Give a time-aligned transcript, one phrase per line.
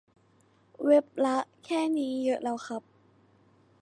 [0.85, 2.83] เว็บละ แค่นี้ก็เยอะแล้วครับ